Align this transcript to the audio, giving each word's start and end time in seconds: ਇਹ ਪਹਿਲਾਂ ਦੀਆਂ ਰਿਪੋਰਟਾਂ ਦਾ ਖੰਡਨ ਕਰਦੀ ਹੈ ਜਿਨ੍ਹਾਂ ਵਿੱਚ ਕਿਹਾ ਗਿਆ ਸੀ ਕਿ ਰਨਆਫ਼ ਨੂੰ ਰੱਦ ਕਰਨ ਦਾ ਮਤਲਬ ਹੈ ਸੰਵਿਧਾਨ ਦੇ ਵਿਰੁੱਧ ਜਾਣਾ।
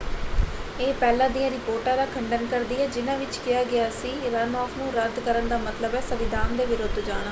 ਇਹ 0.79 0.93
ਪਹਿਲਾਂ 0.95 1.29
ਦੀਆਂ 1.29 1.49
ਰਿਪੋਰਟਾਂ 1.51 1.95
ਦਾ 1.97 2.05
ਖੰਡਨ 2.05 2.45
ਕਰਦੀ 2.47 2.81
ਹੈ 2.81 2.87
ਜਿਨ੍ਹਾਂ 2.87 3.17
ਵਿੱਚ 3.17 3.37
ਕਿਹਾ 3.37 3.63
ਗਿਆ 3.63 3.89
ਸੀ 3.91 4.11
ਕਿ 4.13 4.29
ਰਨਆਫ਼ 4.29 4.77
ਨੂੰ 4.77 4.91
ਰੱਦ 4.93 5.19
ਕਰਨ 5.19 5.47
ਦਾ 5.47 5.57
ਮਤਲਬ 5.59 5.95
ਹੈ 5.95 6.01
ਸੰਵਿਧਾਨ 6.01 6.55
ਦੇ 6.57 6.65
ਵਿਰੁੱਧ 6.65 6.99
ਜਾਣਾ। 6.99 7.19